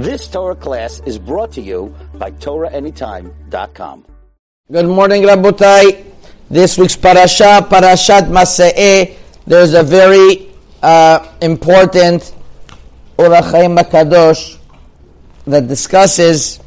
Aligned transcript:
This 0.00 0.28
Torah 0.28 0.56
class 0.56 1.02
is 1.04 1.18
brought 1.18 1.52
to 1.52 1.60
you 1.60 1.94
by 2.14 2.30
TorahAnytime.com. 2.30 4.06
Good 4.72 4.86
morning, 4.86 5.24
Rabotai. 5.24 6.06
This 6.48 6.78
week's 6.78 6.96
parasha, 6.96 7.68
Parashat 7.68 8.32
Masa'eh, 8.32 9.14
there's 9.46 9.74
a 9.74 9.82
very 9.82 10.48
uh, 10.82 11.28
important 11.42 12.34
Ohr 13.18 13.28
HaChaim 13.28 13.76
Kadosh 13.90 14.56
that 15.44 15.68
discusses 15.68 16.60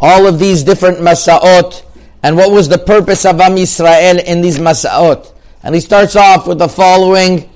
all 0.00 0.26
of 0.26 0.40
these 0.40 0.64
different 0.64 0.98
Masaot 0.98 1.84
and 2.24 2.36
what 2.36 2.50
was 2.50 2.68
the 2.68 2.78
purpose 2.78 3.24
of 3.24 3.40
Am 3.40 3.54
Yisrael 3.54 4.24
in 4.24 4.40
these 4.40 4.58
Masaot. 4.58 5.32
And 5.62 5.76
he 5.76 5.80
starts 5.80 6.16
off 6.16 6.48
with 6.48 6.58
the 6.58 6.68
following 6.68 7.48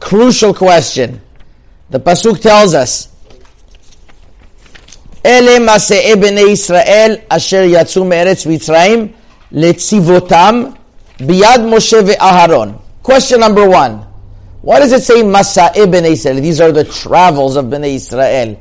crucial 0.00 0.52
question. 0.54 1.20
The 1.90 2.00
Pasuk 2.00 2.40
tells 2.40 2.74
us, 2.74 3.09
אלה 5.26 5.74
מסעי 5.74 6.16
בני 6.16 6.40
ישראל 6.40 7.16
אשר 7.28 7.62
יצאו 7.66 8.04
מארץ 8.04 8.46
מצרים 8.46 9.08
לצבאתם 9.52 10.64
ביד 11.20 11.60
משה 11.60 11.98
ואהרון. 12.06 12.72
Question 13.02 13.40
number 13.40 13.68
one. 13.68 14.10
What 14.62 14.80
does 14.80 14.92
it 14.92 15.02
say 15.02 15.22
Masa'e 15.22 15.86
Bnei 15.86 16.12
Israel? 16.12 16.36
These 16.36 16.60
are 16.60 16.70
the 16.72 16.84
travels 16.84 17.56
of 17.56 17.66
Bnei 17.66 17.94
Israel. 17.94 18.60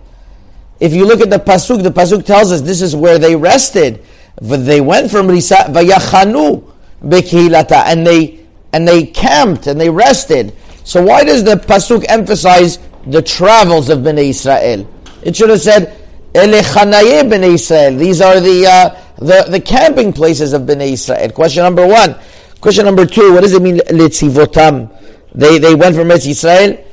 If 0.79 0.93
you 0.93 1.05
look 1.05 1.19
at 1.19 1.29
the 1.29 1.39
Pasuk, 1.39 1.83
the 1.83 1.91
Pasuk 1.91 2.25
tells 2.25 2.51
us 2.53 2.61
this 2.61 2.81
is 2.81 2.95
where 2.95 3.19
they 3.19 3.35
rested. 3.35 4.05
They 4.41 4.79
went 4.79 5.11
from 5.11 5.27
Risa, 5.27 5.65
Vayachanu 5.73 6.63
Bekihilata, 7.03 7.83
and 7.85 8.07
they, 8.07 8.39
and 8.71 8.87
they 8.87 9.07
camped 9.07 9.67
and 9.67 9.79
they 9.79 9.89
rested. 9.89 10.55
So 10.85 11.03
why 11.03 11.25
does 11.25 11.43
the 11.43 11.55
Pasuk 11.55 12.05
emphasize 12.07 12.79
the 13.05 13.21
travels 13.21 13.89
of 13.89 13.99
Bnei 13.99 14.29
Israel? 14.29 14.89
It 15.21 15.35
should 15.35 15.49
have 15.49 15.59
said, 15.59 15.98
Ele 16.33 16.61
b'nei 16.61 17.53
Israel. 17.53 17.95
These 17.97 18.21
are 18.21 18.39
the, 18.39 18.67
uh, 18.67 19.01
the, 19.17 19.45
the 19.49 19.59
camping 19.59 20.13
places 20.13 20.53
of 20.53 20.63
b'nei 20.63 20.93
Israel. 20.93 21.31
Question 21.31 21.63
number 21.63 21.87
one. 21.87 22.15
Question 22.61 22.85
number 22.85 23.05
two, 23.05 23.33
what 23.33 23.41
does 23.41 23.53
it 23.53 23.61
mean, 23.61 23.77
litzivotam? 23.77 24.93
They, 25.33 25.59
they 25.59 25.75
went 25.75 25.95
from 25.95 26.09
Eretz 26.09 26.27
Israel, 26.27 26.83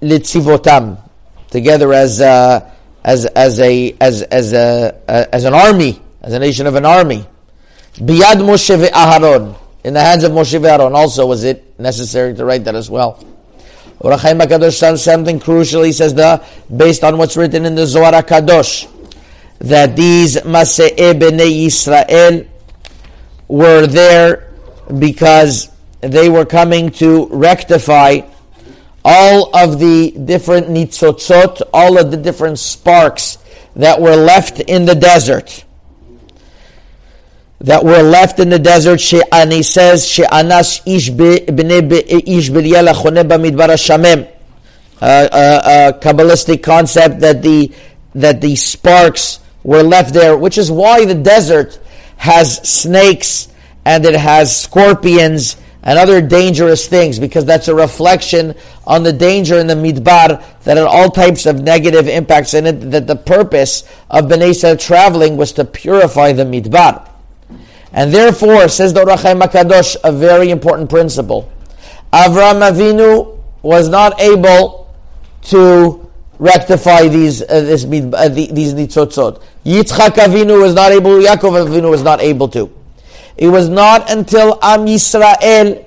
litzivotam, 0.00 0.98
together 1.50 1.92
as, 1.92 2.22
uh, 2.22 2.70
as, 3.04 3.26
as, 3.26 3.60
a, 3.60 3.94
as, 4.00 4.22
as, 4.22 4.52
a, 4.54 4.98
uh, 5.06 5.24
as 5.30 5.44
an 5.44 5.52
army, 5.52 6.00
as 6.22 6.32
a 6.32 6.38
nation 6.38 6.66
of 6.66 6.74
an 6.74 6.86
army. 6.86 7.26
Biyad 7.96 8.36
Moshe 8.36 8.82
ve'aharon. 8.82 9.58
In 9.84 9.92
the 9.92 10.00
hands 10.00 10.24
of 10.24 10.32
Moshe 10.32 10.58
ve'aharon. 10.58 10.94
Also, 10.94 11.26
was 11.26 11.44
it 11.44 11.78
necessary 11.78 12.34
to 12.34 12.44
write 12.44 12.64
that 12.64 12.74
as 12.74 12.88
well? 12.88 13.22
Ohr 14.00 14.12
HaChaim 14.12 14.40
HaKadosh 14.40 14.78
says 14.78 15.02
something 15.02 15.40
crucial. 15.40 15.82
He 15.82 15.92
says 15.92 16.14
the 16.14 16.42
based 16.74 17.02
on 17.02 17.18
what's 17.18 17.36
written 17.36 17.64
in 17.64 17.74
the 17.74 17.86
Zohar 17.86 18.12
HaKadosh 18.12 18.88
that 19.60 19.96
these 19.96 20.36
Masei 20.36 21.14
Bnei 21.14 21.66
Yisrael 21.66 22.46
were 23.48 23.86
there 23.86 24.52
because 24.98 25.70
they 26.00 26.28
were 26.28 26.44
coming 26.44 26.90
to 26.90 27.26
rectify 27.26 28.20
all 29.04 29.56
of 29.56 29.78
the 29.78 30.12
different 30.12 30.68
nitzotzot, 30.68 31.62
all 31.72 31.98
of 31.98 32.10
the 32.10 32.16
different 32.16 32.58
sparks 32.58 33.38
that 33.74 34.00
were 34.00 34.16
left 34.16 34.60
in 34.60 34.84
the 34.84 34.94
desert 34.94 35.64
that 37.60 37.84
were 37.84 38.02
left 38.02 38.38
in 38.38 38.48
the 38.50 38.58
desert. 38.58 39.02
And 39.32 39.52
he 39.52 39.62
says, 39.62 40.06
"She'anas 40.06 40.80
ish 40.86 41.10
shamem." 43.76 44.26
A 45.00 45.94
kabbalistic 46.00 46.62
concept 46.62 47.20
that 47.20 47.42
the 47.42 47.70
that 48.14 48.40
the 48.40 48.56
sparks 48.56 49.38
were 49.62 49.82
left 49.82 50.14
there, 50.14 50.36
which 50.36 50.58
is 50.58 50.70
why 50.70 51.04
the 51.04 51.14
desert 51.14 51.78
has 52.16 52.56
snakes 52.68 53.48
and 53.84 54.04
it 54.04 54.16
has 54.16 54.56
scorpions 54.56 55.56
and 55.82 55.98
other 55.98 56.20
dangerous 56.20 56.86
things, 56.88 57.18
because 57.18 57.44
that's 57.44 57.68
a 57.68 57.74
reflection 57.74 58.54
on 58.86 59.04
the 59.04 59.12
danger 59.12 59.58
in 59.58 59.68
the 59.68 59.74
midbar 59.74 60.42
that 60.64 60.76
had 60.76 60.86
all 60.86 61.10
types 61.10 61.46
of 61.46 61.62
negative 61.62 62.08
impacts 62.08 62.54
in 62.54 62.66
it. 62.66 62.90
That 62.90 63.06
the 63.06 63.16
purpose 63.16 63.84
of 64.10 64.24
Bnei 64.24 64.78
traveling 64.78 65.36
was 65.36 65.52
to 65.52 65.64
purify 65.64 66.32
the 66.32 66.44
midbar. 66.44 67.07
And 67.92 68.12
therefore, 68.12 68.68
says 68.68 68.92
the 68.92 69.00
Ohr 69.00 69.16
HaChaim 69.16 69.40
HaKadosh, 69.40 69.96
a 70.04 70.12
very 70.12 70.50
important 70.50 70.90
principle. 70.90 71.50
Avram 72.12 72.68
Avinu 72.68 73.38
was 73.62 73.88
not 73.88 74.20
able 74.20 74.94
to 75.42 76.10
rectify 76.38 77.08
these 77.08 77.42
uh, 77.42 77.46
this, 77.60 77.84
uh, 77.84 78.28
these 78.28 78.74
nitzotzot. 78.74 79.42
Yitzchak 79.64 80.14
Avinu 80.14 80.60
was 80.60 80.74
not 80.74 80.92
able. 80.92 81.10
Yaakov 81.10 81.66
Avinu 81.66 81.90
was 81.90 82.02
not 82.02 82.20
able 82.20 82.48
to. 82.48 82.72
It 83.36 83.48
was 83.48 83.68
not 83.68 84.10
until 84.10 84.58
Am 84.62 84.86
Yisrael 84.86 85.84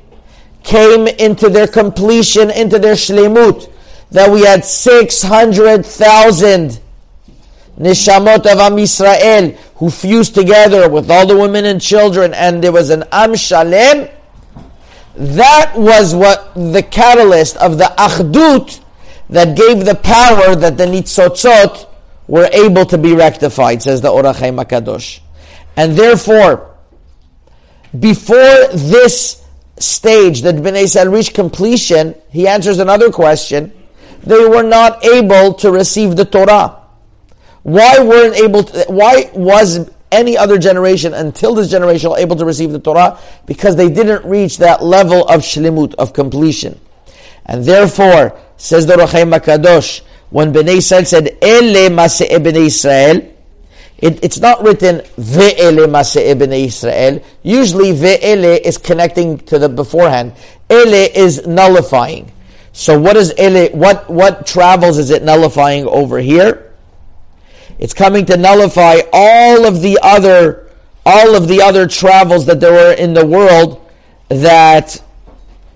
came 0.64 1.08
into 1.08 1.50
their 1.50 1.68
completion, 1.68 2.52
into 2.52 2.80
their 2.80 2.96
shlemut, 2.96 3.72
that 4.12 4.30
we 4.32 4.42
had 4.42 4.64
six 4.64 5.22
hundred 5.22 5.86
thousand 5.86 6.80
nishamot 7.82 8.46
of 8.52 8.60
Am 8.60 8.74
Yisrael 8.78 9.58
who 9.76 9.90
fused 9.90 10.36
together 10.36 10.88
with 10.90 11.10
all 11.10 11.26
the 11.26 11.38
women 11.38 11.66
and 11.66 11.82
children, 11.82 12.34
and 12.34 12.64
there 12.64 12.72
was 12.72 12.90
an 12.90 13.04
Am 13.12 13.36
Shalem. 13.36 14.10
That 15.16 15.74
was 15.76 16.14
what 16.16 16.54
the 16.54 16.84
catalyst 16.84 17.58
of 17.58 17.78
the 17.78 17.92
Achdut 17.98 18.80
that 19.30 19.58
gave 19.58 19.86
the 19.86 19.96
power 19.96 20.56
that 20.56 20.78
the 20.78 20.86
Nitzotzot 20.86 21.88
were 22.28 22.50
able 22.54 22.86
to 22.86 22.98
be 22.98 23.14
rectified, 23.14 23.82
says 23.82 24.02
the 24.02 24.10
Ohr 24.10 24.24
HaChaim 24.24 24.64
HaKadosh. 24.64 25.20
And 25.76 25.96
therefore, 25.96 26.76
before 27.98 28.68
this 28.74 29.44
stage 29.78 30.44
that 30.44 30.56
Bnei 30.56 30.84
Israel 30.84 31.12
reached 31.12 31.34
completion, 31.34 32.16
he 32.30 32.48
answers 32.48 32.80
another 32.80 33.12
question. 33.12 33.74
They 34.24 34.46
were 34.46 34.64
not 34.64 35.04
able 35.04 35.56
to 35.56 35.72
receive 35.72 36.16
the 36.16 36.26
Torah. 36.26 36.81
Why 37.64 38.00
weren't 38.00 38.36
able 38.36 38.64
to, 38.64 38.86
why 38.88 39.30
was 39.34 39.90
any 40.12 40.38
other 40.38 40.58
generation 40.58 41.14
until 41.14 41.54
this 41.54 41.70
generation 41.70 42.12
able 42.18 42.36
to 42.36 42.46
receive 42.46 42.72
the 42.72 42.80
Torah? 42.80 43.20
Because 43.46 43.76
they 43.76 43.90
didn't 43.90 44.26
reach 44.26 44.58
that 44.58 44.84
level 44.84 45.26
of 45.28 45.42
shlimut, 45.42 45.96
of 45.96 46.14
completion. 46.14 46.80
And 47.46 47.64
therefore, 47.64 48.38
says 48.58 48.86
the 48.86 48.94
Ohr 49.00 49.08
HaChaim 49.08 49.38
HaKadosh, 49.38 50.02
when 50.30 50.54
Bnei 50.54 50.78
Israel 50.78 51.06
said, 51.06 51.38
Ele 51.42 51.90
Maseh 51.90 52.30
Bnei 52.30 52.68
Israel, 52.68 53.36
it, 53.98 54.24
it's 54.24 54.40
not 54.40 54.64
written 54.64 55.02
Ve'ele 55.18 55.88
Maseh 55.88 56.34
Bnei 56.34 56.66
Israel. 56.66 57.24
Usually 57.44 57.92
Ve'ele 57.92 58.60
is 58.60 58.78
connecting 58.78 59.38
to 59.40 59.60
the 59.60 59.70
beforehand. 59.70 60.34
Ele 60.70 61.10
is 61.14 61.46
nullifying. 61.46 62.32
So 62.74 63.00
what 63.00 63.18
is 63.18 63.34
Ele, 63.38 63.70
what, 63.70 64.10
what 64.10 64.48
travels 64.48 64.98
is 64.98 65.10
it 65.10 65.24
nullifying 65.24 65.86
over 65.86 66.20
here? 66.20 66.71
It's 67.82 67.96
coming 67.96 68.28
to 68.28 68.38
nullify 68.38 69.00
all 69.12 69.66
of 69.66 69.82
the 69.82 69.98
other 70.04 70.68
all 71.04 71.36
of 71.36 71.48
the 71.48 71.64
other 71.64 71.88
travels 71.88 72.46
that 72.46 72.60
there 72.60 72.72
were 72.72 72.94
in 72.94 73.16
the 73.16 73.26
world 73.26 73.90
that 74.30 75.02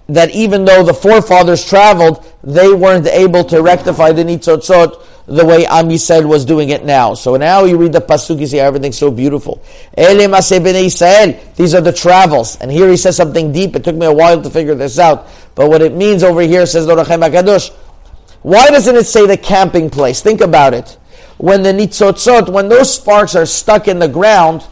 that 0.08 0.30
even 0.36 0.66
though 0.66 0.84
the 0.84 0.94
forefathers 0.94 1.68
traveled, 1.68 2.24
they 2.44 2.72
weren't 2.72 3.08
able 3.08 3.44
to 3.46 3.64
rectify 3.64 4.12
the 4.12 4.24
nitzotzot 4.24 5.04
the 5.26 5.44
way 5.44 5.66
Am 5.66 5.90
Yisrael 5.90 6.28
was 6.28 6.46
doing 6.46 6.70
it 6.70 6.86
now. 6.86 7.16
So 7.16 7.38
now 7.38 7.64
you 7.66 7.76
read 7.78 7.94
the 7.94 8.02
pasuk, 8.02 8.40
you 8.40 8.46
see 8.46 8.60
everything's 8.60 9.00
so 9.00 9.10
beautiful. 9.10 9.64
These 9.98 10.14
are 11.02 11.82
the 11.82 11.94
travels, 11.98 12.62
and 12.62 12.72
here 12.72 12.88
he 12.88 12.98
says 12.98 13.18
something 13.18 13.52
deep. 13.52 13.76
It 13.76 13.84
took 13.84 13.96
me 13.96 14.06
a 14.06 14.14
while 14.14 14.40
to 14.44 14.50
figure 14.52 14.76
this 14.76 15.00
out, 15.00 15.28
but 15.56 15.70
what 15.70 15.82
it 15.82 15.96
means 15.96 16.22
over 16.22 16.42
here 16.42 16.68
says 16.68 16.88
Ohr 16.88 16.98
HaChaim 16.98 17.28
HaKadosh. 17.28 17.72
Why 18.44 18.68
doesn't 18.68 18.96
it 18.96 19.08
say 19.08 19.26
the 19.26 19.38
camping 19.38 19.90
place? 19.90 20.22
Think 20.22 20.42
about 20.42 20.76
it 20.76 21.00
when 21.38 21.64
the 21.64 21.72
nitzotzot, 21.72 22.50
when 22.50 22.70
those 22.70 22.94
sparks 22.94 23.36
are 23.36 23.46
stuck 23.46 23.88
in 23.88 24.00
the 24.00 24.08
ground, 24.08 24.66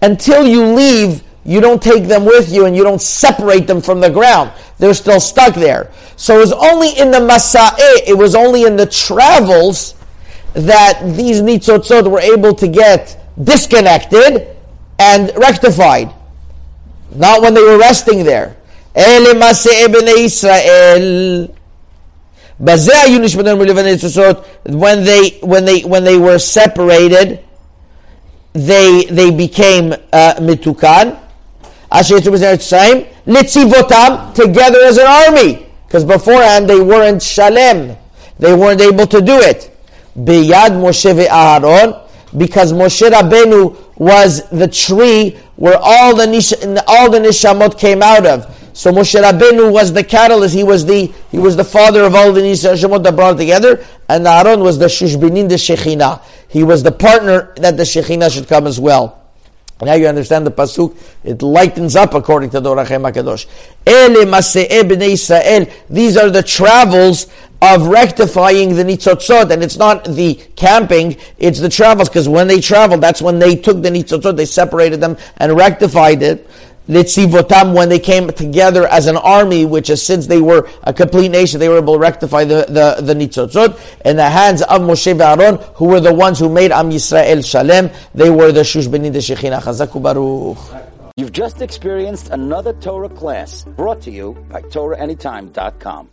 until 0.00 0.46
you 0.46 0.64
leave, 0.64 1.22
you 1.44 1.60
don't 1.60 1.82
take 1.82 2.04
them 2.04 2.24
with 2.24 2.52
you 2.52 2.66
and 2.66 2.76
you 2.76 2.84
don't 2.84 3.02
separate 3.02 3.66
them 3.66 3.80
from 3.80 4.00
the 4.00 4.10
ground. 4.10 4.52
They're 4.78 4.94
still 4.94 5.20
stuck 5.20 5.54
there. 5.54 5.90
So 6.16 6.36
it 6.36 6.40
was 6.40 6.52
only 6.52 6.90
in 6.98 7.10
the 7.10 7.18
masa'e, 7.18 8.06
it 8.06 8.16
was 8.16 8.34
only 8.34 8.64
in 8.64 8.76
the 8.76 8.86
travels 8.86 9.94
that 10.54 11.00
these 11.16 11.40
nitzotzot 11.40 12.10
were 12.10 12.20
able 12.20 12.54
to 12.54 12.68
get 12.68 13.18
disconnected 13.42 14.56
and 14.98 15.32
rectified. 15.36 16.12
Not 17.14 17.42
when 17.42 17.54
they 17.54 17.62
were 17.62 17.78
resting 17.78 18.24
there. 18.24 18.56
Ele 18.94 19.34
Israel 20.18 21.54
when 22.62 22.78
they 25.04 25.38
when 25.42 25.64
they 25.64 25.80
when 25.80 26.04
they 26.04 26.16
were 26.16 26.38
separated, 26.38 27.40
they 28.52 29.04
they 29.10 29.30
became 29.32 29.92
uh, 30.12 30.34
mitukan. 30.38 31.18
Litzivotam 33.26 34.32
together 34.34 34.78
as 34.84 34.98
an 34.98 35.06
army, 35.06 35.66
because 35.86 36.04
beforehand 36.04 36.68
they 36.68 36.80
weren't 36.80 37.20
shalem, 37.22 37.96
they 38.38 38.54
weren't 38.54 38.80
able 38.80 39.06
to 39.08 39.20
do 39.20 39.40
it. 39.40 39.76
beyad 40.16 40.72
Moshe 40.72 41.12
ve'Aharon, 41.14 42.08
because 42.36 42.72
Moshe 42.72 43.10
Rabbeinu 43.10 43.76
was 43.96 44.48
the 44.50 44.68
tree 44.68 45.36
where 45.56 45.78
all 45.80 46.14
the 46.14 46.26
nish, 46.26 46.52
all 46.86 47.10
the 47.10 47.18
nishamot 47.18 47.76
came 47.78 48.02
out 48.02 48.24
of. 48.24 48.46
So 48.74 48.90
Moshe 48.90 49.20
Rabbeinu 49.22 49.70
was 49.70 49.92
the 49.92 50.02
catalyst. 50.02 50.54
He 50.54 50.64
was 50.64 50.86
the 50.86 51.12
he 51.30 51.38
was 51.38 51.56
the 51.56 51.64
father 51.64 52.04
of 52.04 52.14
all 52.14 52.32
the 52.32 52.40
nishamot 52.40 53.02
that 53.02 53.14
brought 53.16 53.36
together, 53.36 53.84
and 54.08 54.26
Aaron 54.26 54.60
was 54.60 54.78
the 54.78 54.86
shushbinin 54.86 55.48
the 55.48 55.56
shechina. 55.56 56.22
He 56.48 56.64
was 56.64 56.82
the 56.82 56.92
partner 56.92 57.52
that 57.56 57.76
the 57.76 57.82
shechina 57.82 58.32
should 58.32 58.48
come 58.48 58.66
as 58.66 58.80
well. 58.80 59.22
Now 59.82 59.94
you 59.94 60.06
understand 60.06 60.46
the 60.46 60.52
pasuk. 60.52 60.96
It 61.24 61.42
lightens 61.42 61.96
up 61.96 62.14
according 62.14 62.50
to 62.50 62.60
the 62.60 62.70
Ohr 62.70 62.76
HaChaim 62.76 63.10
Hakadosh. 63.10 63.46
These 65.88 66.16
are 66.16 66.30
the 66.30 66.42
travels 66.42 67.26
of 67.60 67.86
rectifying 67.86 68.76
the 68.76 68.84
nitzotzot, 68.84 69.50
and 69.50 69.62
it's 69.62 69.76
not 69.76 70.04
the 70.04 70.34
camping; 70.56 71.16
it's 71.38 71.58
the 71.58 71.68
travels. 71.68 72.08
Because 72.08 72.28
when 72.28 72.46
they 72.46 72.60
traveled, 72.60 73.00
that's 73.00 73.20
when 73.20 73.38
they 73.40 73.56
took 73.56 73.82
the 73.82 73.90
nitzotzot, 73.90 74.36
they 74.36 74.46
separated 74.46 75.00
them 75.00 75.16
and 75.38 75.56
rectified 75.56 76.22
it. 76.22 76.48
Litzivotam, 76.88 77.74
when 77.74 77.88
they 77.88 77.98
came 77.98 78.28
together 78.28 78.86
as 78.88 79.06
an 79.06 79.16
army, 79.16 79.64
which 79.64 79.88
is 79.88 80.02
since 80.02 80.26
they 80.26 80.40
were 80.40 80.68
a 80.82 80.92
complete 80.92 81.30
nation, 81.30 81.60
they 81.60 81.68
were 81.68 81.78
able 81.78 81.94
to 81.94 81.98
rectify 81.98 82.44
the, 82.44 82.66
the, 82.68 83.02
the 83.02 83.14
nitzotzot 83.14 83.78
in 84.04 84.16
the 84.16 84.28
hands 84.28 84.62
of 84.62 84.80
Moshe 84.82 85.12
Aaron, 85.20 85.58
who 85.76 85.86
were 85.86 86.00
the 86.00 86.12
ones 86.12 86.38
who 86.38 86.48
made 86.48 86.72
Am 86.72 86.90
Yisrael 86.90 87.44
Shalem. 87.44 87.90
They 88.14 88.30
were 88.30 88.52
the 88.52 88.62
Shushbeni, 88.62 89.12
the 89.12 89.20
Shechina. 89.20 89.60
Chazaku 89.62 90.02
Baruch. 90.02 90.58
You've 91.16 91.32
just 91.32 91.60
experienced 91.60 92.30
another 92.30 92.72
Torah 92.72 93.08
class 93.08 93.64
brought 93.64 94.00
to 94.02 94.10
you 94.10 94.32
by 94.48 94.62
TorahAnytime.com. 94.62 96.08